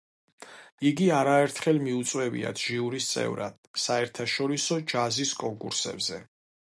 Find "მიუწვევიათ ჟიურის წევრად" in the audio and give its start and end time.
1.87-3.59